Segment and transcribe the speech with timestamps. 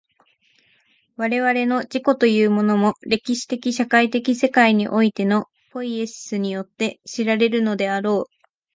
[1.17, 8.33] 我々の自己というものも、歴史的社会的世界においてのポイエシスによって知られるのであろう。